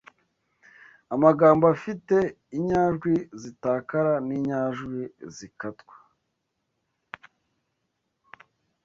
amagambo 1.15 1.63
afite 1.75 2.15
inyajwi 2.57 3.13
zitakara 3.41 4.13
n’inyajwi 4.27 5.01
zikatwa 5.35 5.95